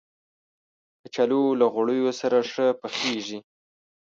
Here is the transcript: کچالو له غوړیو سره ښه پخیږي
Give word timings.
کچالو 1.01 1.41
له 1.59 1.65
غوړیو 1.73 2.09
سره 2.21 2.37
ښه 2.51 2.65
پخیږي 2.81 3.39